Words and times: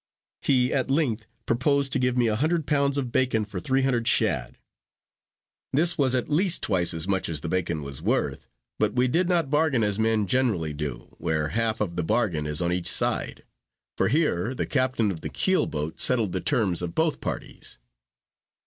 He 0.41 0.73
at 0.73 0.89
length 0.89 1.27
proposed 1.45 1.91
to 1.91 1.99
give 1.99 2.17
me 2.17 2.25
a 2.25 2.35
hundred 2.35 2.65
pounds 2.65 2.97
of 2.97 3.11
bacon 3.11 3.45
for 3.45 3.59
three 3.59 3.83
hundred 3.83 4.07
shad. 4.07 4.57
This 5.71 5.95
was 5.95 6.15
at 6.15 6.27
least 6.27 6.63
twice 6.63 6.91
as 6.91 7.07
much 7.07 7.29
as 7.29 7.41
the 7.41 7.47
bacon 7.49 7.83
was 7.83 8.01
worth; 8.01 8.47
but 8.79 8.93
we 8.95 9.07
did 9.07 9.29
not 9.29 9.51
bargain 9.51 9.83
as 9.83 9.99
men 9.99 10.25
generally 10.25 10.73
do, 10.73 11.13
where 11.19 11.49
half 11.49 11.79
of 11.79 11.97
the 11.97 12.03
bargain 12.03 12.47
is 12.47 12.63
on 12.63 12.73
each 12.73 12.87
side; 12.87 13.43
for 13.95 14.07
here 14.07 14.55
the 14.55 14.65
captain 14.65 15.11
of 15.11 15.21
the 15.21 15.29
keel 15.29 15.67
boat 15.67 16.01
settled 16.01 16.31
the 16.31 16.41
terms 16.41 16.79
for 16.79 16.87
both 16.87 17.21
parties. 17.21 17.77